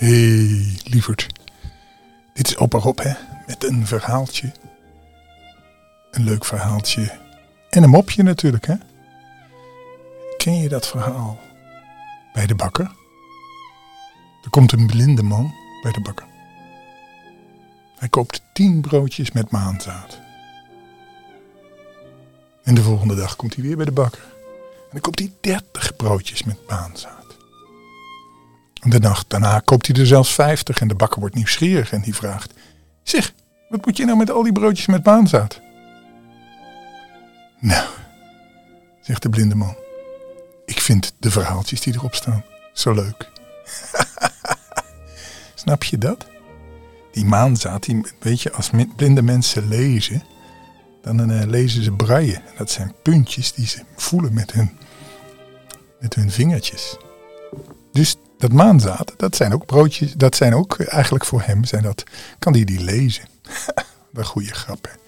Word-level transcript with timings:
hey, 0.00 0.80
lieverd. 0.84 1.26
Dit 2.32 2.48
is 2.48 2.56
op 2.56 2.72
erop, 2.72 2.98
hè? 2.98 3.12
Met 3.46 3.64
een 3.64 3.86
verhaaltje. 3.86 4.52
Een 6.10 6.24
leuk 6.24 6.44
verhaaltje. 6.44 7.18
En 7.70 7.82
een 7.82 7.90
mopje 7.90 8.22
natuurlijk, 8.22 8.66
hè? 8.66 8.74
Ken 10.36 10.58
je 10.58 10.68
dat 10.68 10.86
verhaal? 10.86 11.38
Bij 12.32 12.46
de 12.46 12.54
bakker. 12.54 12.90
Er 14.44 14.50
komt 14.50 14.72
een 14.72 14.86
blinde 14.86 15.22
man 15.22 15.54
bij 15.82 15.92
de 15.92 16.00
bakker. 16.00 16.26
Hij 17.98 18.08
koopt 18.08 18.42
tien 18.52 18.80
broodjes 18.80 19.32
met 19.32 19.50
maanzaad. 19.50 20.20
En 22.62 22.74
de 22.74 22.82
volgende 22.82 23.14
dag 23.14 23.36
komt 23.36 23.54
hij 23.54 23.64
weer 23.64 23.76
bij 23.76 23.84
de 23.84 23.92
bakker. 23.92 24.22
En 24.22 24.88
dan 24.90 25.00
koopt 25.00 25.18
hij 25.18 25.32
dertig 25.40 25.96
broodjes 25.96 26.42
met 26.42 26.68
maanzaad. 26.68 27.19
De 28.80 28.98
nacht 28.98 29.30
daarna 29.30 29.60
koopt 29.64 29.86
hij 29.86 29.96
er 29.96 30.06
zelfs 30.06 30.34
50 30.34 30.80
en 30.80 30.88
de 30.88 30.94
bakker 30.94 31.20
wordt 31.20 31.34
nieuwsgierig 31.34 31.92
en 31.92 32.00
die 32.00 32.14
vraagt: 32.14 32.52
Zeg, 33.02 33.32
wat 33.68 33.84
moet 33.86 33.96
je 33.96 34.04
nou 34.04 34.18
met 34.18 34.30
al 34.30 34.42
die 34.42 34.52
broodjes 34.52 34.86
met 34.86 35.04
maanzaad? 35.04 35.60
Nou, 37.58 37.88
zegt 39.00 39.22
de 39.22 39.28
blinde 39.28 39.54
man. 39.54 39.76
Ik 40.64 40.80
vind 40.80 41.14
de 41.18 41.30
verhaaltjes 41.30 41.80
die 41.80 41.94
erop 41.94 42.14
staan 42.14 42.44
zo 42.72 42.92
leuk. 42.92 43.30
Snap 45.54 45.84
je 45.84 45.98
dat? 45.98 46.26
Die 47.12 47.24
maanzaad, 47.24 47.82
die, 47.82 48.00
weet 48.18 48.42
je, 48.42 48.52
als 48.52 48.70
blinde 48.96 49.22
mensen 49.22 49.68
lezen, 49.68 50.22
dan 51.02 51.30
uh, 51.30 51.42
lezen 51.46 51.82
ze 51.82 51.92
braille. 51.92 52.40
Dat 52.56 52.70
zijn 52.70 52.94
puntjes 53.02 53.52
die 53.52 53.66
ze 53.66 53.82
voelen 53.96 54.34
met 54.34 54.52
hun, 54.52 54.78
met 56.00 56.14
hun 56.14 56.30
vingertjes. 56.30 56.96
Dus 57.92 58.16
dat 58.40 58.52
maanzaad, 58.52 59.12
dat 59.16 59.36
zijn 59.36 59.54
ook 59.54 59.66
broodjes, 59.66 60.12
dat 60.12 60.36
zijn 60.36 60.54
ook 60.54 60.80
eigenlijk 60.80 61.24
voor 61.24 61.42
hem, 61.42 61.64
zijn 61.64 61.82
dat, 61.82 62.04
kan 62.38 62.52
hij 62.52 62.64
die, 62.64 62.80
lezen. 62.80 63.24
Een 64.12 64.24
goede 64.24 64.54
grap, 64.54 64.84
hè. 64.84 64.98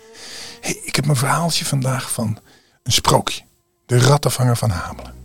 Hey, 0.61 0.81
ik 0.85 0.97
heb 0.97 1.09
een 1.09 1.17
verhaaltje 1.17 1.65
vandaag 1.65 2.13
van 2.13 2.39
een 2.83 2.93
sprookje. 2.93 3.43
De 3.87 3.99
rattenvanger 3.99 4.57
van 4.57 4.71
Hamelen. 4.71 5.22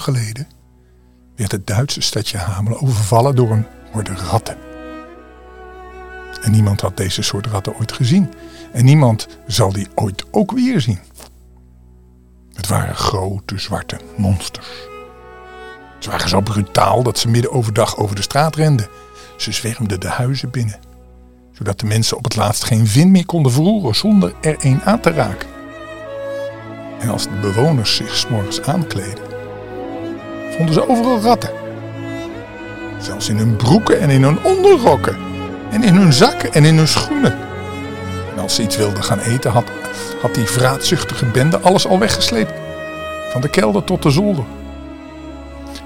Geleden, 0.00 0.48
werd 1.36 1.52
het 1.52 1.66
Duitse 1.66 2.00
stadje 2.00 2.38
Hamelen 2.38 2.82
overvallen 2.82 3.36
door 3.36 3.50
een 3.50 3.66
horde 3.92 4.14
ratten. 4.14 4.56
En 6.42 6.50
niemand 6.50 6.80
had 6.80 6.96
deze 6.96 7.22
soort 7.22 7.46
ratten 7.46 7.76
ooit 7.76 7.92
gezien. 7.92 8.32
En 8.72 8.84
niemand 8.84 9.26
zal 9.46 9.72
die 9.72 9.88
ooit 9.94 10.24
ook 10.30 10.52
weer 10.52 10.80
zien. 10.80 10.98
Het 12.52 12.66
waren 12.68 12.94
grote 12.94 13.58
zwarte 13.58 14.00
monsters. 14.16 14.68
Ze 15.98 16.10
waren 16.10 16.28
zo 16.28 16.40
brutaal 16.40 17.02
dat 17.02 17.18
ze 17.18 17.28
midden 17.28 17.52
overdag 17.52 17.96
over 17.96 18.16
de 18.16 18.22
straat 18.22 18.56
renden. 18.56 18.88
Ze 19.36 19.52
zwermden 19.52 20.00
de 20.00 20.08
huizen 20.08 20.50
binnen, 20.50 20.80
zodat 21.52 21.80
de 21.80 21.86
mensen 21.86 22.16
op 22.16 22.24
het 22.24 22.36
laatst 22.36 22.64
geen 22.64 22.86
vin 22.86 23.10
meer 23.10 23.26
konden 23.26 23.52
verroeren 23.52 23.94
zonder 23.94 24.34
er 24.40 24.56
een 24.58 24.82
aan 24.82 25.00
te 25.00 25.10
raken. 25.10 25.48
En 27.00 27.08
als 27.08 27.22
de 27.22 27.38
bewoners 27.40 27.96
zich 27.96 28.16
s'morgens 28.16 28.62
aankleden, 28.62 29.37
vonden 30.56 30.74
ze 30.74 30.88
overal 30.88 31.20
ratten. 31.20 31.50
Zelfs 32.98 33.28
in 33.28 33.36
hun 33.36 33.56
broeken 33.56 34.00
en 34.00 34.10
in 34.10 34.22
hun 34.22 34.44
onderrokken. 34.44 35.16
En 35.70 35.82
in 35.82 35.94
hun 35.94 36.12
zakken 36.12 36.52
en 36.52 36.64
in 36.64 36.76
hun 36.76 36.88
schoenen. 36.88 37.36
En 38.32 38.38
als 38.38 38.54
ze 38.54 38.62
iets 38.62 38.76
wilden 38.76 39.04
gaan 39.04 39.18
eten, 39.18 39.50
had, 39.50 39.64
had 40.22 40.34
die 40.34 40.44
vraatzuchtige 40.44 41.24
bende 41.24 41.58
alles 41.58 41.86
al 41.86 41.98
weggesleept. 41.98 42.52
Van 43.30 43.40
de 43.40 43.50
kelder 43.50 43.84
tot 43.84 44.02
de 44.02 44.10
zolder. 44.10 44.44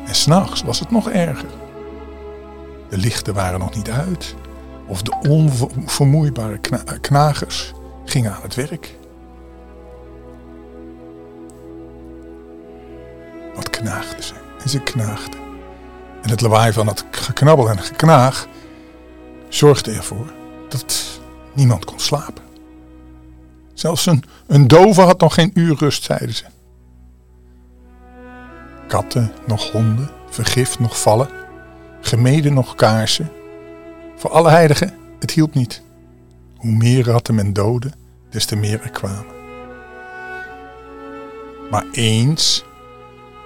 En 0.07 0.15
s'nachts 0.15 0.63
was 0.63 0.81
het 0.81 0.91
nog 0.91 1.11
erger. 1.11 1.49
De 2.89 2.99
lichten 2.99 3.35
waren 3.35 3.61
nog 3.61 3.75
niet 3.75 3.91
uit. 3.91 4.35
Of 4.87 5.03
de 5.03 5.15
onvermoeibare 5.29 6.61
knagers 7.01 7.73
gingen 8.05 8.35
aan 8.35 8.43
het 8.43 8.55
werk. 8.55 8.95
Wat 13.55 13.71
knaagden 13.71 14.23
ze. 14.23 14.42
En 14.63 14.69
ze 14.69 14.81
knaagden. 14.81 15.41
En 16.23 16.31
het 16.31 16.41
lawaai 16.41 16.73
van 16.73 16.87
het 16.87 17.05
geknabbel 17.11 17.69
en 17.69 17.79
geknaag 17.79 18.47
zorgde 19.49 19.93
ervoor 19.93 20.33
dat 20.69 21.21
niemand 21.53 21.85
kon 21.85 21.99
slapen. 21.99 22.45
Zelfs 23.75 24.07
een, 24.07 24.25
een 24.47 24.69
dove 24.69 25.01
had 25.01 25.21
nog 25.21 25.35
geen 25.35 25.51
uur 25.55 25.77
rust, 25.79 26.03
zeiden 26.05 26.35
ze. 26.35 26.45
Katten, 28.89 29.33
nog 29.47 29.71
honden, 29.71 30.11
vergif, 30.31 30.79
nog 30.79 31.01
vallen, 31.01 31.29
gemeden, 32.01 32.55
nog 32.55 32.75
kaarsen. 32.75 33.31
Voor 34.17 34.31
alle 34.31 34.51
heiligen, 34.51 34.95
het 35.19 35.31
hielp 35.31 35.55
niet. 35.55 35.83
Hoe 36.57 36.73
meer 36.73 37.05
ratten 37.05 37.35
men 37.35 37.53
doodde, 37.53 37.91
des 38.31 38.45
te 38.45 38.57
meer 38.57 38.83
er 38.83 38.91
kwamen. 38.91 39.41
Maar 41.71 41.85
eens 41.93 42.65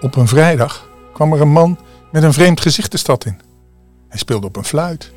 op 0.01 0.17
een 0.17 0.29
vrijdag 0.29 0.89
kwam 1.17 1.33
er 1.33 1.41
een 1.41 1.53
man 1.53 1.79
met 2.13 2.23
een 2.23 2.33
vreemd 2.33 2.61
gezicht 2.61 2.91
de 2.91 2.99
stad 2.99 3.25
in. 3.25 3.41
Hij 4.09 4.19
speelde 4.19 4.47
op 4.47 4.57
een 4.57 4.65
fluit. 4.65 5.13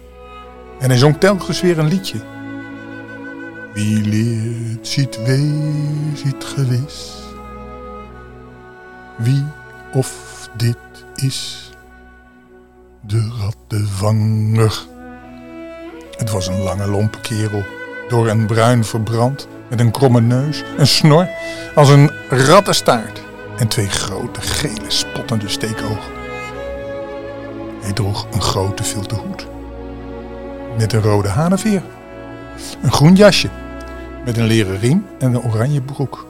En 0.79 0.89
hij 0.89 0.97
zong 0.97 1.19
telkens 1.19 1.61
weer 1.61 1.79
een 1.79 1.87
liedje. 1.87 2.17
Wie 3.73 4.07
leert, 4.07 4.87
ziet 4.87 5.23
wee, 5.23 6.11
ziet 6.15 6.43
gewis. 6.43 7.13
Wie 9.17 9.43
of 9.93 10.49
dit 10.55 10.77
is 11.15 11.69
de 13.01 13.29
rattenvanger. 13.41 14.85
Het 16.17 16.31
was 16.31 16.47
een 16.47 16.61
lange 16.61 16.87
lompe 16.87 17.19
kerel, 17.19 17.63
door 18.07 18.27
en 18.27 18.45
bruin 18.45 18.83
verbrand, 18.83 19.47
met 19.69 19.79
een 19.79 19.91
kromme 19.91 20.21
neus, 20.21 20.63
een 20.77 20.87
snor 20.87 21.29
als 21.75 21.89
een 21.89 22.11
rattenstaart 22.29 23.21
en 23.59 23.67
twee 23.67 23.89
grote 23.89 24.41
gele 24.41 24.91
spottende 24.91 25.49
steekogen. 25.49 26.11
Hij 27.81 27.93
droeg 27.93 28.27
een 28.31 28.41
grote 28.41 28.83
vilten 28.83 29.17
hoed 29.17 29.47
met 30.77 30.93
een 30.93 31.01
rode 31.01 31.27
hanenveer, 31.27 31.83
een 32.81 32.91
groen 32.91 33.15
jasje 33.15 33.49
met 34.25 34.37
een 34.37 34.45
leren 34.45 34.79
riem 34.79 35.05
en 35.19 35.33
een 35.33 35.43
oranje 35.43 35.81
broek. 35.81 36.27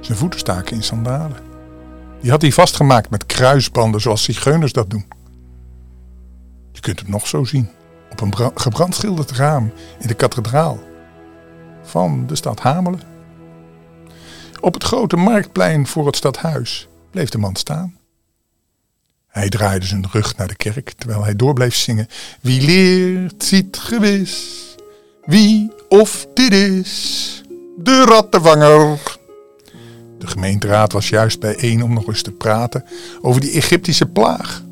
Zijn 0.00 0.18
voeten 0.18 0.40
staken 0.40 0.76
in 0.76 0.82
sandalen. 0.82 1.36
Die 2.20 2.30
had 2.30 2.42
hij 2.42 2.52
vastgemaakt 2.52 3.10
met 3.10 3.26
kruisbanden 3.26 4.00
zoals 4.00 4.22
zigeuners 4.22 4.72
dat 4.72 4.90
doen. 4.90 5.06
Je 6.72 6.80
kunt 6.80 7.00
hem 7.00 7.10
nog 7.10 7.26
zo 7.26 7.44
zien 7.44 7.68
op 8.10 8.20
een 8.20 8.34
gebrandschilderd 8.54 9.30
raam 9.30 9.72
in 9.98 10.08
de 10.08 10.14
kathedraal 10.14 10.78
van 11.82 12.26
de 12.26 12.36
stad 12.36 12.60
Hamelen. 12.60 13.15
Op 14.60 14.74
het 14.74 14.84
grote 14.84 15.16
marktplein 15.16 15.86
voor 15.86 16.06
het 16.06 16.16
stadhuis 16.16 16.88
bleef 17.10 17.28
de 17.28 17.38
man 17.38 17.56
staan. 17.56 17.96
Hij 19.26 19.48
draaide 19.48 19.86
zijn 19.86 20.06
rug 20.12 20.36
naar 20.36 20.48
de 20.48 20.56
kerk 20.56 20.92
terwijl 20.96 21.24
hij 21.24 21.36
door 21.36 21.52
bleef 21.52 21.74
zingen. 21.74 22.08
Wie 22.40 22.62
leert, 22.62 23.44
ziet 23.44 23.76
gewis. 23.76 24.54
Wie 25.24 25.72
of 25.88 26.26
dit 26.34 26.52
is 26.52 27.42
de 27.76 28.04
rattenvanger. 28.04 28.98
De 30.18 30.26
gemeenteraad 30.26 30.92
was 30.92 31.08
juist 31.08 31.40
bijeen 31.40 31.82
om 31.82 31.92
nog 31.92 32.06
eens 32.06 32.22
te 32.22 32.32
praten 32.32 32.84
over 33.20 33.40
die 33.40 33.52
Egyptische 33.52 34.06
plaag. 34.06 34.62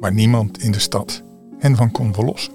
Maar 0.00 0.12
niemand 0.12 0.62
in 0.62 0.72
de 0.72 0.78
stad 0.78 1.22
hen 1.58 1.76
van 1.76 1.90
kon 1.90 2.14
verlossen. 2.14 2.52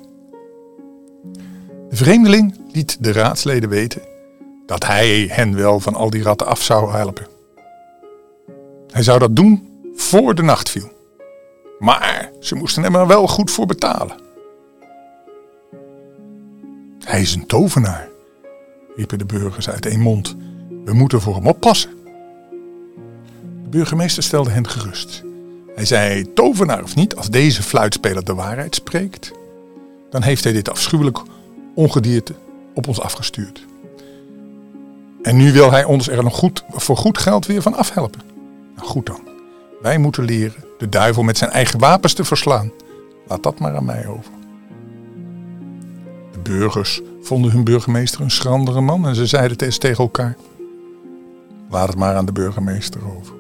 De 1.90 1.96
vreemdeling 1.96 2.60
liet 2.72 2.98
de 3.04 3.12
raadsleden 3.12 3.70
weten 3.70 4.09
dat 4.70 4.86
hij 4.86 5.28
hen 5.32 5.56
wel 5.56 5.80
van 5.80 5.96
al 5.96 6.10
die 6.10 6.24
ratten 6.24 6.48
af 6.48 6.62
zou 6.62 6.92
helpen. 6.92 7.28
Hij 8.92 9.04
zou 9.04 9.20
dat 9.20 9.36
doen 9.36 9.82
voor 9.96 10.36
de 10.36 10.42
nacht 10.42 10.70
viel. 10.70 10.92
Maar 11.80 12.32
ze 12.40 12.56
moesten 12.56 12.84
hem 12.84 12.96
er 12.96 13.08
wel 13.08 13.28
goed 13.28 13.52
voor 13.52 13.66
betalen. 13.66 14.18
Hij 17.00 17.22
is 17.22 17.36
een 17.36 17.46
tovenaar, 17.46 18.08
riepen 18.96 19.18
de 19.18 19.26
burgers 19.26 19.70
uit 19.70 19.86
één 19.86 20.00
mond. 20.00 20.36
We 20.86 20.94
moeten 20.94 21.22
voor 21.22 21.36
hem 21.36 21.48
oppassen. 21.48 21.92
De 23.64 23.70
burgemeester 23.70 24.24
stelde 24.24 24.50
hen 24.50 24.68
gerust. 24.68 25.24
Hij 25.76 25.86
zei, 25.86 26.34
tovenaar 26.34 26.84
of 26.84 26.96
niet, 26.96 27.16
als 27.16 27.30
deze 27.30 27.64
fluitspeler 27.64 28.26
de 28.26 28.34
waarheid 28.34 28.76
spreekt, 28.76 29.32
dan 30.10 30.22
heeft 30.22 30.44
hij 30.44 30.54
dit 30.54 30.70
afschuwelijk 30.70 31.20
ongedierte 31.76 32.34
op 32.74 32.88
ons 32.88 33.02
afgestuurd. 33.02 33.68
En 35.22 35.38
nu 35.38 35.52
wil 35.52 35.72
hij 35.72 35.84
ons 35.84 36.10
er 36.10 36.24
nog 36.24 36.36
goed, 36.36 36.64
voor 36.70 36.98
goed 36.98 37.18
geld 37.18 37.46
weer 37.46 37.62
van 37.62 37.74
afhelpen. 37.74 38.22
Nou 38.76 38.88
goed 38.88 39.06
dan. 39.06 39.20
Wij 39.82 39.98
moeten 39.98 40.24
leren 40.24 40.64
de 40.78 40.90
duivel 40.90 41.24
met 41.24 41.38
zijn 41.38 41.52
eigen 41.52 41.80
wapens 41.80 42.14
te 42.14 42.24
verslaan. 42.24 42.72
Laat 43.28 43.44
dat 43.44 43.60
maar 43.60 43.76
aan 43.76 43.86
mij 43.86 44.08
over. 44.08 44.32
De 46.32 46.40
burgers 46.40 47.02
vonden 47.22 47.52
hun 47.52 47.64
burgemeester 47.64 48.22
een 48.22 48.32
schrandere 48.32 48.82
man 48.82 49.08
en 49.08 49.16
ze 49.16 49.26
zeiden 49.26 49.58
het 49.58 49.80
tegen 49.80 50.04
elkaar. 50.04 50.36
Laat 51.70 51.88
het 51.88 51.98
maar 51.98 52.16
aan 52.16 52.26
de 52.26 52.32
burgemeester 52.32 53.02
over. 53.18 53.34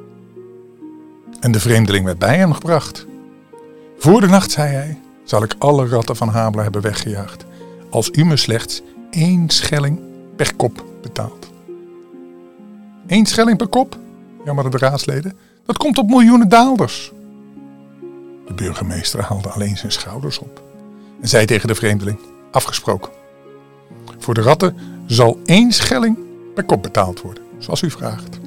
En 1.39 1.51
de 1.51 1.59
vreemdeling 1.59 2.05
werd 2.05 2.19
bij 2.19 2.37
hem 2.37 2.53
gebracht. 2.53 3.05
Voor 3.97 4.21
de 4.21 4.27
nacht, 4.27 4.51
zei 4.51 4.73
hij, 4.73 4.99
zal 5.23 5.43
ik 5.43 5.55
alle 5.57 5.87
ratten 5.87 6.15
van 6.15 6.29
Hamelen 6.29 6.63
hebben 6.63 6.81
weggejaagd. 6.81 7.45
Als 7.89 8.09
u 8.11 8.25
me 8.25 8.37
slechts 8.37 8.81
één 9.11 9.49
schelling 9.49 9.99
per 10.35 10.55
kop 10.55 10.85
betaalt. 11.01 11.48
Eén 13.09 13.25
schelling 13.25 13.57
per 13.57 13.67
kop? 13.67 13.97
Jammer 14.45 14.71
de 14.71 14.77
raadsleden. 14.77 15.37
Dat 15.65 15.77
komt 15.77 15.97
op 15.97 16.09
miljoenen 16.09 16.49
daalders. 16.49 17.11
De 18.47 18.53
burgemeester 18.53 19.21
haalde 19.21 19.49
alleen 19.49 19.77
zijn 19.77 19.91
schouders 19.91 20.39
op 20.39 20.61
en 21.21 21.27
zei 21.27 21.45
tegen 21.45 21.67
de 21.67 21.75
vreemdeling: 21.75 22.19
Afgesproken. 22.51 23.11
Voor 24.17 24.33
de 24.33 24.41
ratten 24.41 24.77
zal 25.05 25.39
één 25.45 25.71
schelling 25.71 26.17
per 26.55 26.63
kop 26.63 26.83
betaald 26.83 27.21
worden, 27.21 27.43
zoals 27.57 27.81
u 27.81 27.91
vraagt. 27.91 28.39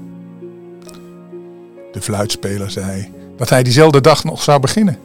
De 1.93 2.01
fluitspeler 2.01 2.71
zei 2.71 3.13
dat 3.37 3.49
hij 3.49 3.63
diezelfde 3.63 4.01
dag 4.01 4.25
nog 4.25 4.43
zou 4.43 4.61
beginnen. 4.61 4.99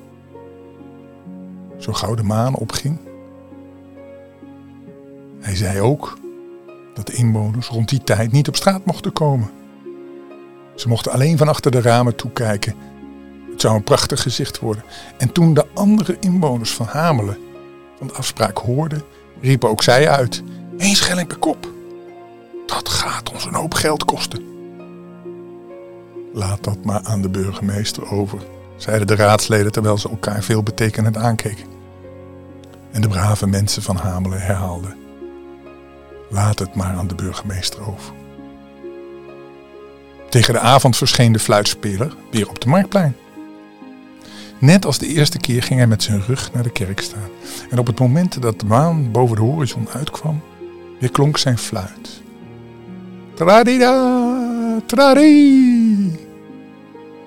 Zo 1.77 1.93
gauw 1.93 2.15
de 2.15 2.23
maan 2.23 2.55
opging. 2.55 2.97
Hij 5.39 5.55
zei 5.55 5.79
ook 5.79 6.17
dat 6.97 7.07
de 7.07 7.13
inwoners 7.13 7.67
rond 7.67 7.89
die 7.89 8.03
tijd 8.03 8.31
niet 8.31 8.47
op 8.47 8.55
straat 8.55 8.85
mochten 8.85 9.13
komen. 9.13 9.49
Ze 10.75 10.87
mochten 10.87 11.11
alleen 11.11 11.37
van 11.37 11.47
achter 11.47 11.71
de 11.71 11.81
ramen 11.81 12.15
toekijken. 12.15 12.75
Het 13.51 13.61
zou 13.61 13.75
een 13.75 13.83
prachtig 13.83 14.21
gezicht 14.21 14.59
worden. 14.59 14.83
En 15.17 15.31
toen 15.31 15.53
de 15.53 15.67
andere 15.73 16.17
inwoners 16.19 16.71
van 16.71 16.85
Hamelen 16.85 17.37
van 17.97 18.07
de 18.07 18.13
afspraak 18.13 18.57
hoorden, 18.57 19.01
riepen 19.41 19.69
ook 19.69 19.83
zij 19.83 20.09
uit: 20.09 20.43
Eén 20.77 20.95
schelling 20.95 21.27
per 21.27 21.37
kop. 21.37 21.71
Dat 22.65 22.89
gaat 22.89 23.33
ons 23.33 23.45
een 23.45 23.53
hoop 23.53 23.73
geld 23.73 24.05
kosten. 24.05 24.45
Laat 26.33 26.63
dat 26.63 26.83
maar 26.83 27.01
aan 27.03 27.21
de 27.21 27.29
burgemeester 27.29 28.11
over, 28.11 28.39
zeiden 28.75 29.07
de 29.07 29.15
raadsleden 29.15 29.71
terwijl 29.71 29.97
ze 29.97 30.09
elkaar 30.09 30.43
veel 30.43 30.63
betekenend 30.63 31.17
aankeken. 31.17 31.65
En 32.91 33.01
de 33.01 33.07
brave 33.07 33.47
mensen 33.47 33.81
van 33.81 33.95
Hamelen 33.95 34.41
herhaalden: 34.41 35.06
Laat 36.29 36.59
het 36.59 36.75
maar 36.75 36.95
aan 36.95 37.07
de 37.07 37.15
burgemeester 37.15 37.87
over. 37.87 38.13
Tegen 40.29 40.53
de 40.53 40.59
avond 40.59 40.97
verscheen 40.97 41.31
de 41.31 41.39
fluitspeler 41.39 42.15
weer 42.31 42.49
op 42.49 42.61
de 42.61 42.69
marktplein. 42.69 43.15
Net 44.59 44.85
als 44.85 44.97
de 44.97 45.07
eerste 45.07 45.37
keer 45.37 45.63
ging 45.63 45.79
hij 45.79 45.87
met 45.87 46.03
zijn 46.03 46.21
rug 46.21 46.53
naar 46.53 46.63
de 46.63 46.71
kerk 46.71 47.01
staan. 47.01 47.29
En 47.69 47.79
op 47.79 47.87
het 47.87 47.99
moment 47.99 48.41
dat 48.41 48.59
de 48.59 48.65
maan 48.65 49.11
boven 49.11 49.35
de 49.35 49.41
horizon 49.41 49.89
uitkwam, 49.89 50.41
weer 50.99 51.11
klonk 51.11 51.37
zijn 51.37 51.57
fluit. 51.57 52.21
Tradida, 53.33 54.81
tradi. 54.85 56.15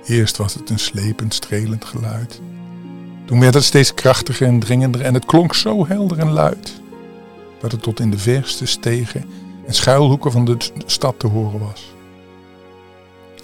Eerst 0.04 0.36
was 0.36 0.54
het 0.54 0.70
een 0.70 0.78
slepend, 0.78 1.34
strelend 1.34 1.84
geluid. 1.84 2.40
Toen 3.24 3.40
werd 3.40 3.54
het 3.54 3.64
steeds 3.64 3.94
krachtiger 3.94 4.46
en 4.46 4.58
dringender 4.58 5.00
en 5.00 5.14
het 5.14 5.24
klonk 5.24 5.54
zo 5.54 5.86
helder 5.86 6.18
en 6.18 6.30
luid 6.30 6.79
dat 7.60 7.72
het 7.72 7.82
tot 7.82 8.00
in 8.00 8.10
de 8.10 8.18
verste 8.18 8.66
stegen 8.66 9.24
en 9.66 9.74
schuilhoeken 9.74 10.32
van 10.32 10.44
de 10.44 10.56
stad 10.86 11.18
te 11.18 11.26
horen 11.26 11.60
was. 11.60 11.94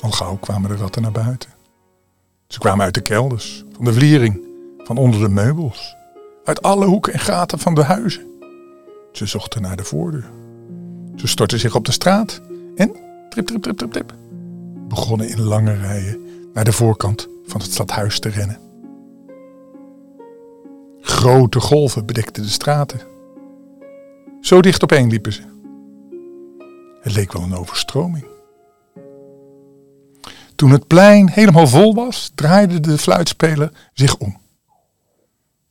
Al 0.01 0.11
gauw 0.11 0.37
kwamen 0.37 0.71
de 0.71 0.77
ratten 0.77 1.03
naar 1.03 1.13
buiten. 1.13 1.51
Ze 2.47 2.59
kwamen 2.59 2.85
uit 2.85 2.95
de 2.95 3.01
kelders, 3.01 3.65
van 3.73 3.85
de 3.85 3.93
vliering, 3.93 4.41
van 4.79 4.97
onder 4.97 5.21
de 5.21 5.29
meubels, 5.29 5.97
uit 6.45 6.63
alle 6.63 6.87
hoeken 6.87 7.13
en 7.13 7.19
gaten 7.19 7.59
van 7.59 7.75
de 7.75 7.83
huizen. 7.83 8.27
Ze 9.13 9.27
zochten 9.27 9.63
naar 9.63 9.77
de 9.77 9.85
voordeur. 9.85 10.31
Ze 11.17 11.27
stortten 11.27 11.59
zich 11.59 11.75
op 11.75 11.85
de 11.85 11.93
straat 11.93 12.41
en, 12.77 12.93
trip, 13.29 13.47
trip, 13.47 13.63
trip, 13.63 13.77
trip, 13.77 13.93
trip, 13.93 14.15
begonnen 14.89 15.29
in 15.29 15.41
lange 15.41 15.75
rijen 15.75 16.21
naar 16.53 16.65
de 16.65 16.73
voorkant 16.73 17.29
van 17.47 17.61
het 17.61 17.73
stadhuis 17.73 18.19
te 18.19 18.29
rennen. 18.29 18.59
Grote 21.01 21.61
golven 21.61 22.07
bedekten 22.07 22.43
de 22.43 22.49
straten. 22.49 23.01
Zo 24.47 24.61
dicht 24.61 24.83
opeen 24.83 25.09
liepen 25.09 25.33
ze. 25.33 25.43
Het 27.01 27.15
leek 27.15 27.33
wel 27.33 27.43
een 27.43 27.55
overstroming. 27.55 28.25
Toen 30.57 30.71
het 30.71 30.87
plein 30.87 31.29
helemaal 31.31 31.67
vol 31.67 31.95
was, 31.95 32.33
draaide 32.35 32.81
de 32.81 32.99
fluitspeler 32.99 33.73
zich 33.93 34.17
om. 34.17 34.37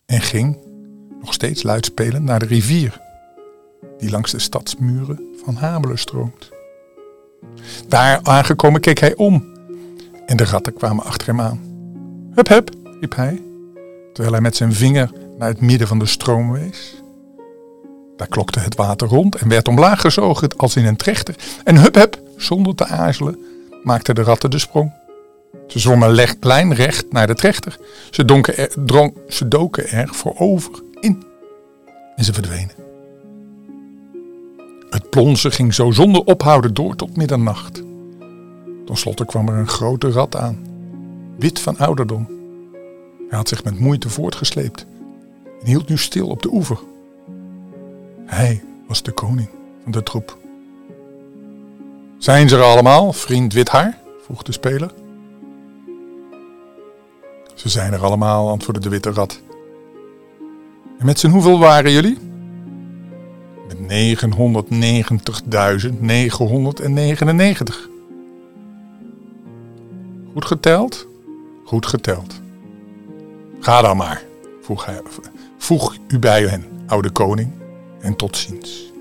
En 0.05 0.21
ging, 0.21 0.57
nog 1.21 1.33
steeds 1.33 1.63
luidspelend, 1.63 2.23
naar 2.23 2.39
de 2.39 2.45
rivier, 2.45 3.01
die 3.97 4.09
langs 4.09 4.31
de 4.31 4.39
stadsmuren 4.39 5.19
van 5.45 5.55
Hamelen 5.55 5.97
stroomt. 5.97 6.49
Daar 7.87 8.19
aangekomen 8.23 8.81
keek 8.81 8.99
hij 8.99 9.15
om 9.15 9.45
en 10.25 10.37
de 10.37 10.45
ratten 10.45 10.73
kwamen 10.73 11.05
achter 11.05 11.27
hem 11.27 11.41
aan. 11.41 11.59
Hup, 12.33 12.47
hup, 12.47 12.71
riep 12.99 13.15
hij, 13.15 13.41
terwijl 14.13 14.33
hij 14.33 14.41
met 14.41 14.55
zijn 14.55 14.73
vinger 14.73 15.11
naar 15.37 15.49
het 15.49 15.61
midden 15.61 15.87
van 15.87 15.99
de 15.99 16.05
stroom 16.05 16.51
wees. 16.51 17.03
Daar 18.17 18.27
klokte 18.27 18.59
het 18.59 18.75
water 18.75 19.07
rond 19.07 19.35
en 19.35 19.49
werd 19.49 19.67
omlaag 19.67 20.01
gezogen 20.01 20.49
als 20.55 20.75
in 20.75 20.85
een 20.85 20.95
trechter. 20.95 21.35
En 21.63 21.77
hup, 21.77 21.95
hup, 21.95 22.21
zonder 22.37 22.75
te 22.75 22.85
aarzelen, 22.85 23.39
maakten 23.83 24.15
de 24.15 24.23
ratten 24.23 24.51
de 24.51 24.59
sprong. 24.59 24.93
Ze 25.67 25.79
zwommen 25.79 26.35
lijnrecht 26.39 27.11
naar 27.11 27.27
de 27.27 27.33
trechter. 27.33 27.77
Ze, 28.11 28.25
donken 28.25 28.57
er, 28.57 28.71
dronk, 28.85 29.17
ze 29.27 29.47
doken 29.47 29.89
er 29.89 30.07
voorover 30.11 30.71
in. 30.99 31.23
En 32.15 32.23
ze 32.23 32.33
verdwenen. 32.33 32.75
Het 34.89 35.09
plonsen 35.09 35.51
ging 35.51 35.73
zo 35.73 35.91
zonder 35.91 36.23
ophouden 36.23 36.73
door 36.73 36.95
tot 36.95 37.17
middernacht. 37.17 37.83
Ten 38.85 38.97
slotte 38.97 39.25
kwam 39.25 39.47
er 39.47 39.55
een 39.55 39.67
grote 39.67 40.11
rat 40.11 40.35
aan, 40.35 40.65
wit 41.37 41.59
van 41.59 41.77
ouderdom. 41.77 42.27
Hij 43.29 43.37
had 43.37 43.47
zich 43.47 43.63
met 43.63 43.79
moeite 43.79 44.09
voortgesleept 44.09 44.85
en 45.61 45.65
hield 45.65 45.89
nu 45.89 45.97
stil 45.97 46.27
op 46.27 46.41
de 46.41 46.51
oever. 46.51 46.77
Hij 48.25 48.63
was 48.87 49.03
de 49.03 49.11
koning 49.11 49.49
van 49.83 49.91
de 49.91 50.03
troep. 50.03 50.37
Zijn 52.17 52.49
ze 52.49 52.55
er 52.55 52.63
allemaal, 52.63 53.13
vriend 53.13 53.53
Withaar? 53.53 53.99
vroeg 54.23 54.43
de 54.43 54.51
speler. 54.51 54.93
Ze 57.53 57.69
zijn 57.69 57.93
er 57.93 58.03
allemaal, 58.03 58.49
antwoordde 58.49 58.81
de 58.83 58.89
witte 58.89 59.11
rat. 59.11 59.41
En 60.99 61.05
met 61.05 61.19
z'n 61.19 61.29
hoeveel 61.29 61.59
waren 61.59 61.91
jullie? 61.91 62.17
Met 63.67 63.77
990.999. 63.77 63.85
Goed 70.33 70.45
geteld? 70.45 71.07
Goed 71.65 71.85
geteld. 71.85 72.41
Ga 73.59 73.81
dan 73.81 73.97
maar, 73.97 74.23
vroeg, 74.61 74.85
hij, 74.85 75.01
voeg 75.57 75.97
u 76.07 76.19
bij 76.19 76.43
hen, 76.43 76.65
oude 76.87 77.09
koning, 77.09 77.51
en 78.05 78.15
tot 78.15 78.37
ziens. 78.37 78.91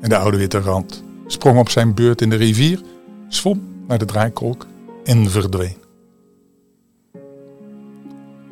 En 0.00 0.08
de 0.08 0.16
oude 0.16 0.36
witte 0.36 0.60
rand 0.60 1.02
sprong 1.26 1.58
op 1.58 1.68
zijn 1.68 1.94
beurt 1.94 2.20
in 2.20 2.30
de 2.30 2.36
rivier, 2.36 2.80
zwom 3.28 3.62
naar 3.86 3.98
de 3.98 4.04
draaikolk 4.04 4.66
en 5.04 5.30
verdween. 5.30 5.76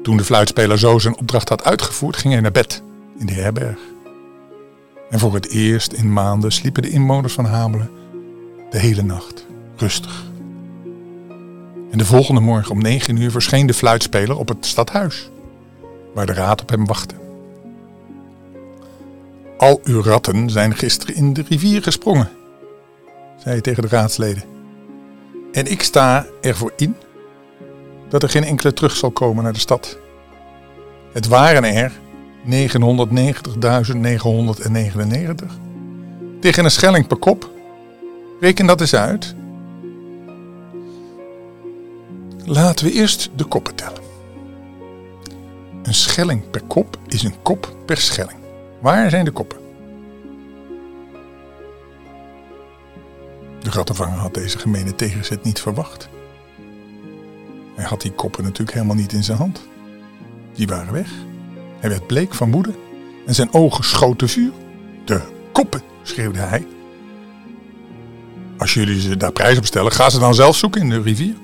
Toen 0.03 0.17
de 0.17 0.25
fluitspeler 0.25 0.79
zo 0.79 0.99
zijn 0.99 1.17
opdracht 1.17 1.49
had 1.49 1.65
uitgevoerd, 1.65 2.17
ging 2.17 2.33
hij 2.33 2.43
naar 2.43 2.53
bed 2.53 2.83
in 3.19 3.27
de 3.27 3.33
herberg. 3.33 3.79
En 5.11 5.19
voor 5.19 5.35
het 5.35 5.49
eerst 5.49 5.93
in 5.93 6.13
maanden 6.13 6.53
sliepen 6.53 6.83
de 6.83 6.91
inwoners 6.91 7.33
van 7.33 7.45
Hamelen 7.45 7.91
de 8.71 8.79
hele 8.79 9.03
nacht 9.03 9.47
rustig. 9.77 10.25
En 11.91 11.99
de 11.99 12.05
volgende 12.05 12.41
morgen 12.41 12.73
om 12.73 12.83
negen 12.83 13.17
uur 13.17 13.31
verscheen 13.31 13.67
de 13.67 13.75
fluitspeler 13.75 14.39
op 14.39 14.49
het 14.49 14.67
stadhuis, 14.67 15.31
waar 16.15 16.27
de 16.27 16.33
raad 16.33 16.63
op 16.63 16.69
hem 16.69 16.87
wachtte. 16.87 17.26
Al 19.59 19.81
uw 19.85 20.03
ratten 20.03 20.51
zijn 20.51 20.77
gisteren 20.77 21.15
in 21.15 21.33
de 21.33 21.45
rivier 21.49 21.83
gesprongen, 21.83 22.31
zei 23.37 23.51
hij 23.51 23.61
tegen 23.61 23.83
de 23.83 23.89
raadsleden. 23.89 24.43
En 25.53 25.71
ik 25.71 25.83
sta 25.83 26.27
ervoor 26.41 26.73
in 26.77 26.97
dat 28.09 28.23
er 28.23 28.29
geen 28.29 28.45
enkele 28.45 28.73
terug 28.73 28.97
zal 28.97 29.11
komen 29.11 29.45
naar 29.45 29.53
de 29.53 29.59
stad. 29.59 29.99
Het 31.13 31.27
waren 31.27 31.65
er 31.65 31.93
990.999 32.47 32.51
tegen 36.41 36.65
een 36.65 36.71
schelling 36.71 37.07
per 37.07 37.17
kop. 37.17 37.51
Reken 38.41 38.67
dat 38.67 38.81
eens 38.81 38.95
uit. 38.95 39.35
Laten 42.45 42.87
we 42.87 42.93
eerst 42.93 43.31
de 43.37 43.45
koppen 43.45 43.75
tellen. 43.75 44.03
Een 45.83 45.95
schelling 45.95 46.51
per 46.51 46.63
kop 46.63 46.99
is 47.07 47.23
een 47.23 47.43
kop 47.43 47.77
per 47.87 47.97
schelling. 47.97 48.36
Waar 48.81 49.11
zijn 49.11 49.25
de 49.25 49.31
koppen? 49.31 49.59
De 53.59 53.71
rattenvanger 53.71 54.19
had 54.19 54.35
deze 54.35 54.59
gemene 54.59 54.95
tegenzet 54.95 55.43
niet 55.43 55.61
verwacht. 55.61 56.09
Hij 57.75 57.85
had 57.85 58.01
die 58.01 58.13
koppen 58.13 58.43
natuurlijk 58.43 58.73
helemaal 58.73 58.97
niet 58.97 59.13
in 59.13 59.25
zijn 59.25 59.39
hand. 59.39 59.69
Die 60.55 60.67
waren 60.67 60.93
weg. 60.93 61.11
Hij 61.79 61.91
werd 61.91 62.07
bleek 62.07 62.35
van 62.35 62.51
woede 62.51 62.75
en 63.27 63.35
zijn 63.35 63.53
ogen 63.53 63.85
schoten 63.85 64.29
vuur. 64.29 64.53
De 65.05 65.21
koppen, 65.53 65.83
schreeuwde 66.03 66.39
hij. 66.39 66.67
Als 68.59 68.75
jullie 68.75 69.01
ze 69.01 69.17
daar 69.17 69.33
prijs 69.33 69.59
op 69.59 69.67
stellen, 69.67 69.93
ga 69.93 70.11
ze 70.11 70.19
dan 70.19 70.35
zelf 70.35 70.57
zoeken 70.57 70.81
in 70.81 70.91
de 70.91 71.01
rivier. 71.01 71.35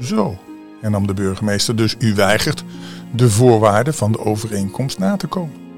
Zo, 0.00 0.38
hernam 0.80 1.06
de 1.06 1.14
burgemeester, 1.14 1.76
dus 1.76 1.94
u 1.98 2.14
weigert 2.14 2.64
de 3.12 3.30
voorwaarden 3.30 3.94
van 3.94 4.12
de 4.12 4.18
overeenkomst 4.18 4.98
na 4.98 5.16
te 5.16 5.26
komen. 5.26 5.69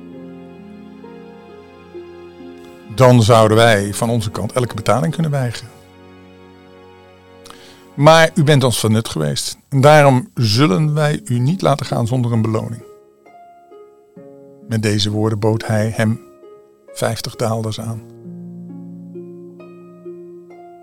Dan 2.95 3.23
zouden 3.23 3.57
wij 3.57 3.95
van 3.95 4.11
onze 4.11 4.31
kant 4.31 4.53
elke 4.53 4.75
betaling 4.75 5.13
kunnen 5.13 5.31
weigeren. 5.31 5.71
Maar 7.95 8.31
u 8.35 8.45
bent 8.45 8.65
ons 8.65 8.81
van 8.81 8.93
nut 8.93 9.09
geweest. 9.09 9.57
En 9.69 9.81
daarom 9.81 10.31
zullen 10.35 10.95
wij 10.95 11.21
u 11.25 11.39
niet 11.39 11.63
laten 11.63 11.87
gaan 11.87 12.07
zonder 12.07 12.33
een 12.33 12.43
beloning. 12.43 12.83
Met 14.69 14.83
deze 14.83 15.11
woorden 15.11 15.39
bood 15.39 15.67
hij 15.67 15.93
hem 15.97 16.21
vijftig 16.93 17.37
daalders 17.37 17.81
aan. 17.81 18.03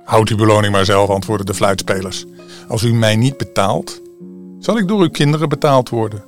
Houd 0.04 0.30
uw 0.30 0.38
beloning 0.38 0.74
maar 0.74 0.86
zelf, 0.86 1.10
antwoordden 1.10 1.46
de 1.46 1.54
fluitspelers. 1.54 2.26
Als 2.68 2.84
u 2.84 2.94
mij 2.94 3.16
niet 3.16 3.38
betaalt, 3.38 4.02
zal 4.60 4.78
ik 4.78 4.88
door 4.88 5.02
uw 5.02 5.10
kinderen 5.10 5.50
betaald 5.50 5.90
worden. 5.90 6.24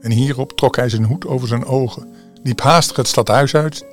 En 0.00 0.10
hierop 0.10 0.52
trok 0.52 0.76
hij 0.76 0.88
zijn 0.88 1.04
hoed 1.04 1.26
over 1.26 1.48
zijn 1.48 1.64
ogen, 1.64 2.08
liep 2.42 2.60
haastig 2.60 2.96
het 2.96 3.08
stadhuis 3.08 3.54
uit, 3.54 3.86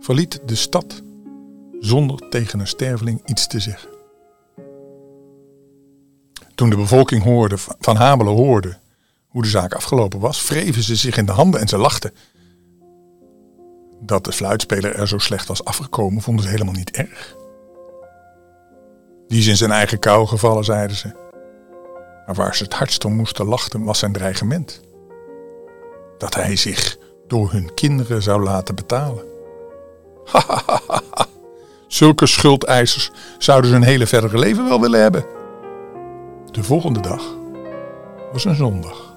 verliet 0.00 0.40
de 0.44 0.54
stad, 0.54 1.02
zonder 1.80 2.28
tegen 2.28 2.60
een 2.60 2.66
sterveling 2.66 3.20
iets 3.24 3.46
te 3.46 3.60
zeggen. 3.60 3.90
Toen 6.54 6.70
de 6.70 6.76
bevolking 6.76 7.22
hoorde, 7.22 7.58
van 7.58 7.96
Hamelen 7.96 8.32
hoorde 8.32 8.78
hoe 9.28 9.42
de 9.42 9.48
zaak 9.48 9.74
afgelopen 9.74 10.20
was, 10.20 10.48
wreven 10.48 10.82
ze 10.82 10.96
zich 10.96 11.16
in 11.16 11.26
de 11.26 11.32
handen 11.32 11.60
en 11.60 11.68
ze 11.68 11.78
lachten. 11.78 12.12
Dat 14.00 14.24
de 14.24 14.32
fluitspeler 14.32 14.94
er 14.94 15.08
zo 15.08 15.18
slecht 15.18 15.48
was 15.48 15.64
afgekomen, 15.64 16.22
vonden 16.22 16.44
ze 16.44 16.50
helemaal 16.50 16.74
niet 16.74 16.90
erg. 16.90 17.36
Die 19.28 19.38
is 19.38 19.46
in 19.46 19.56
zijn 19.56 19.70
eigen 19.70 19.98
kou 19.98 20.26
gevallen, 20.26 20.64
zeiden 20.64 20.96
ze. 20.96 21.12
Maar 22.26 22.34
waar 22.34 22.56
ze 22.56 22.64
het 22.64 22.74
hardst 22.74 23.04
om 23.04 23.12
moesten 23.12 23.46
lachten, 23.46 23.84
was 23.84 23.98
zijn 23.98 24.12
dreigement. 24.12 24.80
Dat 26.18 26.34
hij 26.34 26.56
zich 26.56 26.98
door 27.26 27.52
hun 27.52 27.74
kinderen 27.74 28.22
zou 28.22 28.42
laten 28.42 28.74
betalen. 28.74 29.24
Zulke 31.86 32.26
schuldeisers 32.26 33.10
zouden 33.38 33.70
ze 33.70 33.76
hun 33.76 33.86
hele 33.86 34.06
verdere 34.06 34.38
leven 34.38 34.68
wel 34.68 34.80
willen 34.80 35.00
hebben. 35.00 35.24
De 36.50 36.62
volgende 36.62 37.00
dag 37.00 37.22
was 38.32 38.44
een 38.44 38.54
zondag. 38.54 39.12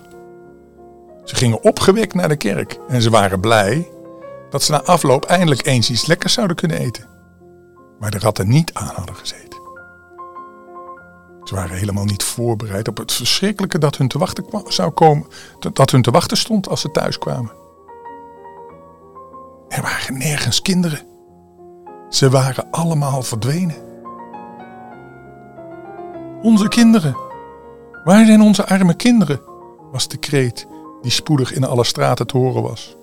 Ze 1.23 1.35
gingen 1.35 1.63
opgewekt 1.63 2.13
naar 2.13 2.29
de 2.29 2.35
kerk 2.35 2.79
en 2.87 3.01
ze 3.01 3.09
waren 3.09 3.39
blij 3.39 3.89
dat 4.49 4.63
ze 4.63 4.71
na 4.71 4.81
afloop 4.83 5.25
eindelijk 5.25 5.65
eens 5.65 5.89
iets 5.89 6.05
lekkers 6.05 6.33
zouden 6.33 6.55
kunnen 6.55 6.77
eten. 6.77 7.05
Maar 7.99 8.11
de 8.11 8.19
ratten 8.19 8.49
niet 8.49 8.73
aan 8.73 8.91
hadden 8.95 9.15
gezeten. 9.15 9.59
Ze 11.43 11.55
waren 11.55 11.77
helemaal 11.77 12.05
niet 12.05 12.23
voorbereid 12.23 12.87
op 12.87 12.97
het 12.97 13.11
verschrikkelijke 13.11 13.77
dat 13.77 13.97
hun 13.97 14.07
te 14.07 14.17
wachten 14.17 14.45
zou 14.67 14.91
komen, 14.91 15.27
dat 15.73 15.91
hun 15.91 16.01
te 16.01 16.11
wachten 16.11 16.37
stond 16.37 16.69
als 16.69 16.81
ze 16.81 16.91
thuis 16.91 17.17
kwamen. 17.17 17.60
Er 19.71 19.81
waren 19.81 20.17
nergens 20.17 20.61
kinderen. 20.61 20.99
Ze 22.09 22.29
waren 22.29 22.71
allemaal 22.71 23.21
verdwenen. 23.21 23.75
Onze 26.41 26.67
kinderen. 26.67 27.15
Waar 28.03 28.25
zijn 28.25 28.41
onze 28.41 28.67
arme 28.67 28.93
kinderen? 28.93 29.41
was 29.91 30.07
de 30.07 30.17
kreet 30.17 30.67
die 31.01 31.11
spoedig 31.11 31.53
in 31.53 31.63
alle 31.63 31.83
straten 31.83 32.27
te 32.27 32.37
horen 32.37 32.61
was. 32.61 32.95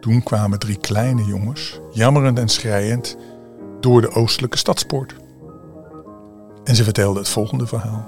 Toen 0.00 0.22
kwamen 0.22 0.58
drie 0.58 0.78
kleine 0.78 1.24
jongens, 1.24 1.80
jammerend 1.92 2.38
en 2.38 2.48
schreiend, 2.48 3.16
door 3.80 4.00
de 4.00 4.10
oostelijke 4.10 4.56
stadspoort. 4.56 5.14
En 6.64 6.76
ze 6.76 6.84
vertelden 6.84 7.22
het 7.22 7.30
volgende 7.30 7.66
verhaal. 7.66 8.06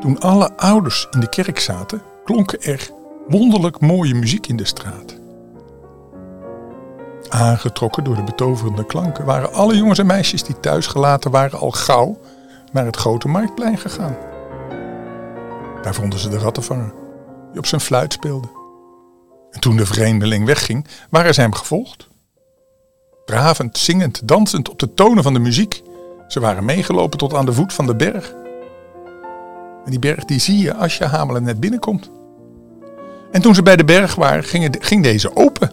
Toen 0.00 0.18
alle 0.20 0.56
ouders 0.56 1.08
in 1.10 1.20
de 1.20 1.28
kerk 1.28 1.58
zaten, 1.58 2.02
klonk 2.24 2.52
er 2.52 2.90
wonderlijk 3.28 3.80
mooie 3.80 4.14
muziek 4.14 4.46
in 4.46 4.56
de 4.56 4.66
straat. 4.66 5.16
Aangetrokken 7.28 8.04
door 8.04 8.16
de 8.16 8.22
betoverende 8.24 8.86
klanken 8.86 9.24
waren 9.24 9.52
alle 9.52 9.76
jongens 9.76 9.98
en 9.98 10.06
meisjes 10.06 10.42
die 10.42 10.60
thuis 10.60 10.86
gelaten 10.86 11.30
waren 11.30 11.58
al 11.58 11.70
gauw 11.70 12.18
naar 12.72 12.84
het 12.84 12.96
grote 12.96 13.28
marktplein 13.28 13.78
gegaan. 13.78 14.16
Daar 15.82 15.94
vonden 15.94 16.18
ze 16.18 16.28
de 16.28 16.38
rattenvanger, 16.38 16.92
die 17.50 17.58
op 17.58 17.66
zijn 17.66 17.80
fluit 17.80 18.12
speelde. 18.12 18.48
En 19.50 19.60
toen 19.60 19.76
de 19.76 19.86
vreemdeling 19.86 20.46
wegging, 20.46 20.86
waren 21.10 21.34
ze 21.34 21.40
hem 21.40 21.54
gevolgd. 21.54 22.08
Dravend, 23.24 23.78
zingend, 23.78 24.28
dansend 24.28 24.68
op 24.68 24.78
de 24.78 24.94
tonen 24.94 25.22
van 25.22 25.32
de 25.32 25.38
muziek. 25.38 25.82
Ze 26.28 26.40
waren 26.40 26.64
meegelopen 26.64 27.18
tot 27.18 27.34
aan 27.34 27.46
de 27.46 27.52
voet 27.52 27.72
van 27.72 27.86
de 27.86 27.96
berg. 27.96 28.34
En 29.84 29.90
die 29.90 29.98
berg 29.98 30.24
die 30.24 30.40
zie 30.40 30.58
je 30.58 30.74
als 30.74 30.98
je 30.98 31.04
Hamelen 31.04 31.42
net 31.42 31.60
binnenkomt. 31.60 32.10
En 33.30 33.42
toen 33.42 33.54
ze 33.54 33.62
bij 33.62 33.76
de 33.76 33.84
berg 33.84 34.14
waren, 34.14 34.44
ging, 34.44 34.76
ging 34.78 35.02
deze 35.02 35.36
open. 35.36 35.70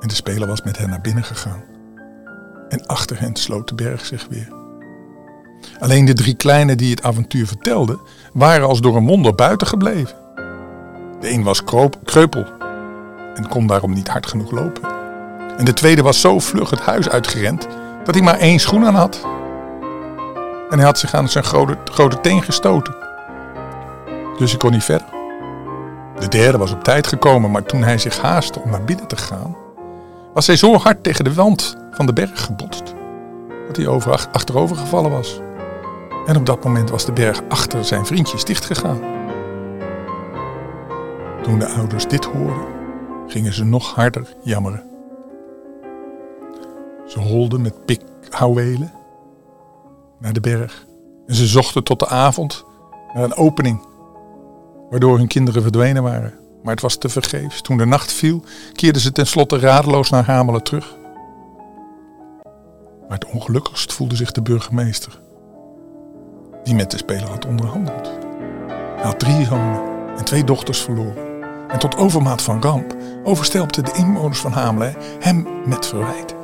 En 0.00 0.08
de 0.08 0.14
speler 0.14 0.48
was 0.48 0.62
met 0.62 0.78
hen 0.78 0.88
naar 0.88 1.00
binnen 1.00 1.24
gegaan. 1.24 1.62
En 2.68 2.86
achter 2.86 3.20
hen 3.20 3.36
sloot 3.36 3.68
de 3.68 3.74
berg 3.74 4.06
zich 4.06 4.26
weer. 4.30 4.48
Alleen 5.78 6.04
de 6.04 6.12
drie 6.12 6.34
kleinen 6.34 6.76
die 6.76 6.90
het 6.90 7.02
avontuur 7.02 7.46
vertelden, 7.46 8.00
waren 8.32 8.68
als 8.68 8.80
door 8.80 8.96
een 8.96 9.06
wonder 9.06 9.34
buiten 9.34 9.66
gebleven. 9.66 10.16
De 11.20 11.30
een 11.30 11.42
was 11.42 11.64
kreupel 12.04 12.44
en 13.34 13.48
kon 13.48 13.66
daarom 13.66 13.92
niet 13.92 14.08
hard 14.08 14.26
genoeg 14.26 14.50
lopen. 14.50 14.82
En 15.56 15.64
de 15.64 15.72
tweede 15.72 16.02
was 16.02 16.20
zo 16.20 16.38
vlug 16.38 16.70
het 16.70 16.80
huis 16.80 17.08
uitgerend 17.08 17.66
dat 18.04 18.14
hij 18.14 18.24
maar 18.24 18.38
één 18.38 18.58
schoen 18.58 18.84
aan 18.84 18.94
had. 18.94 19.20
En 20.70 20.76
hij 20.76 20.84
had 20.84 20.98
zich 20.98 21.14
aan 21.14 21.28
zijn 21.28 21.44
grote, 21.44 21.78
grote 21.84 22.20
teen 22.20 22.42
gestoten. 22.42 22.99
Dus 24.40 24.50
hij 24.50 24.58
kon 24.58 24.70
niet 24.70 24.84
verder. 24.84 25.08
De 26.18 26.28
derde 26.28 26.58
was 26.58 26.72
op 26.72 26.84
tijd 26.84 27.06
gekomen, 27.06 27.50
maar 27.50 27.62
toen 27.62 27.82
hij 27.82 27.98
zich 27.98 28.20
haastte 28.20 28.60
om 28.60 28.70
naar 28.70 28.84
binnen 28.84 29.06
te 29.06 29.16
gaan, 29.16 29.56
was 30.34 30.46
hij 30.46 30.56
zo 30.56 30.74
hard 30.74 31.02
tegen 31.02 31.24
de 31.24 31.34
wand 31.34 31.76
van 31.90 32.06
de 32.06 32.12
berg 32.12 32.44
gebotst 32.44 32.94
dat 33.66 33.76
hij 33.76 33.86
over, 33.86 34.28
achterover 34.32 34.76
gevallen 34.76 35.10
was. 35.10 35.40
En 36.26 36.36
op 36.36 36.46
dat 36.46 36.64
moment 36.64 36.90
was 36.90 37.04
de 37.04 37.12
berg 37.12 37.42
achter 37.48 37.84
zijn 37.84 38.06
vriendjes 38.06 38.44
dichtgegaan. 38.44 39.00
Toen 41.42 41.58
de 41.58 41.68
ouders 41.68 42.06
dit 42.06 42.24
hoorden, 42.24 42.66
gingen 43.26 43.52
ze 43.52 43.64
nog 43.64 43.94
harder 43.94 44.34
jammeren. 44.42 44.82
Ze 47.06 47.18
holden 47.20 47.60
met 47.60 47.84
pikhouwelen 47.84 48.92
naar 50.18 50.32
de 50.32 50.40
berg 50.40 50.86
en 51.26 51.34
ze 51.34 51.46
zochten 51.46 51.84
tot 51.84 51.98
de 51.98 52.08
avond 52.08 52.64
naar 53.14 53.24
een 53.24 53.36
opening, 53.36 53.88
waardoor 54.90 55.16
hun 55.18 55.26
kinderen 55.26 55.62
verdwenen 55.62 56.02
waren. 56.02 56.34
Maar 56.62 56.72
het 56.72 56.82
was 56.82 56.96
te 56.96 57.08
vergeefs. 57.08 57.60
Toen 57.60 57.76
de 57.76 57.86
nacht 57.86 58.12
viel, 58.12 58.42
keerden 58.72 59.02
ze 59.02 59.12
tenslotte 59.12 59.58
radeloos 59.58 60.10
naar 60.10 60.24
Hamelen 60.24 60.62
terug. 60.62 60.96
Maar 63.08 63.18
het 63.18 63.30
ongelukkigst 63.30 63.92
voelde 63.92 64.16
zich 64.16 64.32
de 64.32 64.42
burgemeester, 64.42 65.20
die 66.64 66.74
met 66.74 66.90
de 66.90 66.96
speler 66.96 67.28
had 67.28 67.46
onderhandeld. 67.46 68.10
Hij 68.96 69.04
had 69.04 69.18
drie 69.18 69.44
zonen 69.44 69.80
en 70.16 70.24
twee 70.24 70.44
dochters 70.44 70.80
verloren. 70.80 71.28
En 71.68 71.78
tot 71.78 71.96
overmaat 71.96 72.42
van 72.42 72.62
ramp 72.62 72.96
overstelpten 73.24 73.84
de 73.84 73.92
inwoners 73.94 74.38
van 74.38 74.52
Hamelen 74.52 74.94
hem 75.18 75.46
met 75.64 75.86
verwijt. 75.86 76.34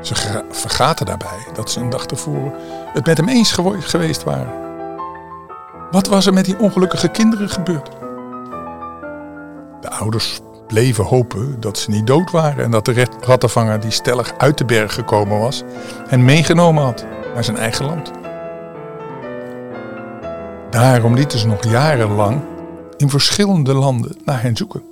Ze 0.00 0.42
vergaten 0.50 1.06
daarbij 1.06 1.46
dat 1.54 1.70
ze 1.70 1.80
een 1.80 1.90
dag 1.90 2.06
tevoren 2.06 2.52
het 2.92 3.06
met 3.06 3.16
hem 3.16 3.28
eens 3.28 3.52
geweest 3.78 4.22
waren. 4.22 4.71
Wat 5.92 6.08
was 6.08 6.26
er 6.26 6.32
met 6.32 6.44
die 6.44 6.58
ongelukkige 6.58 7.08
kinderen 7.08 7.48
gebeurd? 7.48 7.90
De 9.80 9.90
ouders 9.90 10.40
bleven 10.66 11.04
hopen 11.04 11.60
dat 11.60 11.78
ze 11.78 11.90
niet 11.90 12.06
dood 12.06 12.30
waren 12.30 12.64
en 12.64 12.70
dat 12.70 12.84
de 12.84 13.06
rattenvanger 13.20 13.80
die 13.80 13.90
stellig 13.90 14.34
uit 14.38 14.58
de 14.58 14.64
berg 14.64 14.94
gekomen 14.94 15.38
was 15.38 15.62
hen 16.08 16.24
meegenomen 16.24 16.82
had 16.84 17.06
naar 17.34 17.44
zijn 17.44 17.56
eigen 17.56 17.84
land. 17.84 18.10
Daarom 20.70 21.14
lieten 21.14 21.38
ze 21.38 21.46
nog 21.46 21.64
jarenlang 21.64 22.40
in 22.96 23.10
verschillende 23.10 23.74
landen 23.74 24.16
naar 24.24 24.42
hen 24.42 24.56
zoeken. 24.56 24.82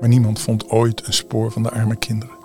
Maar 0.00 0.08
niemand 0.08 0.40
vond 0.40 0.70
ooit 0.70 1.06
een 1.06 1.12
spoor 1.12 1.50
van 1.50 1.62
de 1.62 1.70
arme 1.70 1.96
kinderen. 1.96 2.38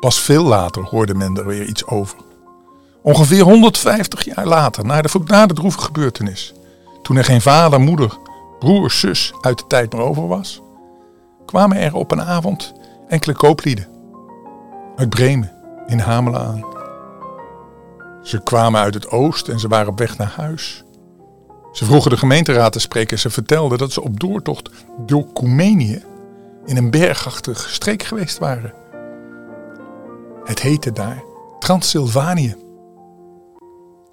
Pas 0.00 0.20
veel 0.20 0.44
later 0.44 0.82
hoorde 0.82 1.14
men 1.14 1.36
er 1.36 1.46
weer 1.46 1.64
iets 1.64 1.86
over. 1.86 2.18
Ongeveer 3.06 3.42
150 3.42 4.24
jaar 4.24 4.46
later, 4.46 4.84
na 4.84 5.02
de, 5.02 5.20
na 5.24 5.46
de 5.46 5.54
droevige 5.54 5.84
gebeurtenis, 5.84 6.54
toen 7.02 7.16
er 7.16 7.24
geen 7.24 7.40
vader, 7.40 7.80
moeder, 7.80 8.18
broer, 8.58 8.90
zus 8.90 9.32
uit 9.40 9.58
de 9.58 9.66
tijd 9.66 9.92
meer 9.92 10.02
over 10.02 10.28
was, 10.28 10.62
kwamen 11.44 11.76
er 11.76 11.94
op 11.94 12.12
een 12.12 12.22
avond 12.22 12.72
enkele 13.08 13.34
kooplieden 13.34 13.86
uit 14.96 15.08
Bremen 15.08 15.52
in 15.86 15.98
Hamelen 15.98 16.40
aan. 16.40 16.64
Ze 18.22 18.42
kwamen 18.42 18.80
uit 18.80 18.94
het 18.94 19.10
oosten 19.10 19.52
en 19.52 19.60
ze 19.60 19.68
waren 19.68 19.88
op 19.88 19.98
weg 19.98 20.18
naar 20.18 20.34
huis. 20.36 20.84
Ze 21.72 21.84
vroegen 21.84 22.10
de 22.10 22.16
gemeenteraad 22.16 22.72
te 22.72 22.80
spreken. 22.80 23.18
Ze 23.18 23.30
vertelden 23.30 23.78
dat 23.78 23.92
ze 23.92 24.02
op 24.02 24.20
doortocht 24.20 24.70
door 25.06 25.32
Coumenië 25.32 26.04
in 26.64 26.76
een 26.76 26.90
bergachtige 26.90 27.68
streek 27.68 28.02
geweest 28.02 28.38
waren. 28.38 28.72
Het 30.44 30.60
heette 30.60 30.92
daar 30.92 31.22
Transylvanië. 31.58 32.65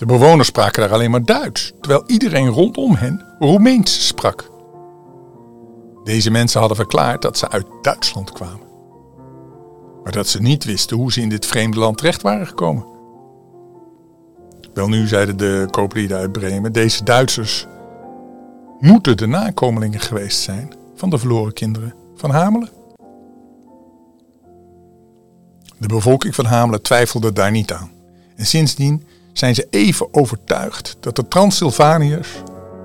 De 0.03 0.09
bewoners 0.09 0.47
spraken 0.47 0.81
daar 0.81 0.91
alleen 0.91 1.11
maar 1.11 1.23
Duits, 1.23 1.73
terwijl 1.81 2.03
iedereen 2.07 2.47
rondom 2.47 2.95
hen 2.95 3.25
Roemeens 3.39 4.07
sprak. 4.07 4.49
Deze 6.03 6.31
mensen 6.31 6.59
hadden 6.59 6.77
verklaard 6.77 7.21
dat 7.21 7.37
ze 7.37 7.49
uit 7.49 7.65
Duitsland 7.81 8.31
kwamen, 8.31 8.67
maar 10.03 10.11
dat 10.11 10.27
ze 10.27 10.41
niet 10.41 10.63
wisten 10.63 10.97
hoe 10.97 11.11
ze 11.11 11.21
in 11.21 11.29
dit 11.29 11.45
vreemde 11.45 11.79
land 11.79 11.97
terecht 11.97 12.21
waren 12.21 12.47
gekomen. 12.47 12.85
Wel 14.73 14.87
nu 14.87 15.07
zeiden 15.07 15.37
de 15.37 15.67
kooplieden 15.71 16.17
uit 16.17 16.31
Bremen, 16.31 16.73
deze 16.73 17.03
Duitsers 17.03 17.67
moeten 18.79 19.17
de 19.17 19.27
nakomelingen 19.27 19.99
geweest 19.99 20.39
zijn 20.39 20.73
van 20.95 21.09
de 21.09 21.17
verloren 21.17 21.53
kinderen 21.53 21.93
van 22.15 22.29
Hamelen. 22.29 22.69
De 25.77 25.87
bevolking 25.87 26.35
van 26.35 26.45
Hamelen 26.45 26.81
twijfelde 26.81 27.33
daar 27.33 27.51
niet 27.51 27.71
aan. 27.71 27.91
En 28.35 28.45
sindsdien 28.45 29.03
zijn 29.33 29.55
ze 29.55 29.67
even 29.69 30.07
overtuigd 30.11 30.97
dat 30.99 31.15
de 31.15 31.27
Transylvaniërs 31.27 32.29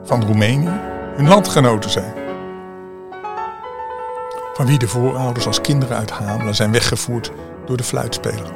van 0.04 0.24
Roemenië 0.24 0.80
hun 1.16 1.28
landgenoten 1.28 1.90
zijn. 1.90 2.12
Van 4.54 4.66
wie 4.66 4.78
de 4.78 4.88
voorouders 4.88 5.46
als 5.46 5.60
kinderen 5.60 5.96
uit 5.96 6.10
Hamelen 6.10 6.54
zijn 6.54 6.72
weggevoerd 6.72 7.30
door 7.66 7.76
de 7.76 7.82
fluitspeler. 7.82 8.52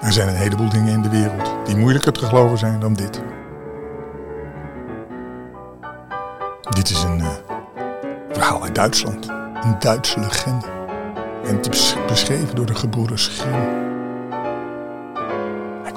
Er 0.00 0.12
zijn 0.12 0.28
een 0.28 0.34
heleboel 0.34 0.68
dingen 0.68 0.92
in 0.92 1.02
de 1.02 1.08
wereld 1.08 1.54
die 1.64 1.76
moeilijker 1.76 2.12
te 2.12 2.24
geloven 2.24 2.58
zijn 2.58 2.80
dan 2.80 2.94
dit. 2.94 3.22
Dit 6.68 6.90
is 6.90 7.02
een 7.02 7.18
uh, 7.18 7.28
verhaal 8.30 8.62
uit 8.62 8.74
Duitsland. 8.74 9.28
Een 9.62 9.76
Duitse 9.78 10.20
legende. 10.20 10.66
En 11.44 11.56
het 11.56 11.74
is 11.74 11.94
beschreven 12.06 12.54
door 12.54 12.66
de 12.66 12.74
gebroeders 12.74 13.26
Grimm 13.26 13.88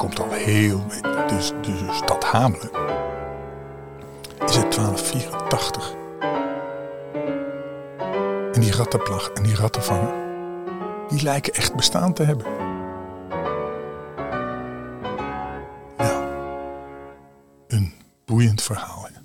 komt 0.02 0.20
al 0.20 0.32
heel... 0.32 0.86
Dus 1.28 1.52
de 1.62 1.88
stad 1.92 2.24
Hamelen 2.24 2.72
is 4.46 4.56
het 4.56 4.76
1284. 4.76 5.96
En 8.54 8.62
die 8.62 8.76
rattenplag 8.76 9.30
en 9.30 9.44
die 9.44 9.56
rattenvanger, 9.56 10.14
die 11.10 11.24
lijken 11.24 11.54
echt 11.54 11.76
bestaan 11.76 12.14
te 12.14 12.24
hebben. 12.24 12.46
Nou, 15.98 16.24
een 17.68 17.94
boeiend 18.26 18.62
verhaal. 18.62 19.08
Hè? 19.12 19.20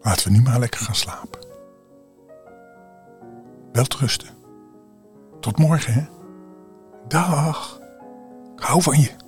Laten 0.00 0.26
we 0.26 0.32
nu 0.36 0.42
maar 0.42 0.58
lekker 0.58 0.80
gaan 0.80 0.94
slapen. 0.94 1.40
Welterusten. 3.72 4.28
Tot 5.40 5.58
morgen, 5.58 5.92
hè? 5.92 6.04
Dag. 7.08 7.82
Ik 8.56 8.62
hou 8.62 8.82
van 8.82 9.00
je. 9.00 9.23